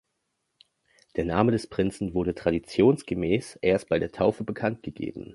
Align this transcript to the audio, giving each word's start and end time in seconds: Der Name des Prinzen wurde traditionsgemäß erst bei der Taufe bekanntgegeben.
Der 1.15 1.25
Name 1.25 1.51
des 1.51 1.67
Prinzen 1.67 2.15
wurde 2.15 2.33
traditionsgemäß 2.33 3.59
erst 3.61 3.87
bei 3.87 3.99
der 3.99 4.11
Taufe 4.11 4.43
bekanntgegeben. 4.43 5.29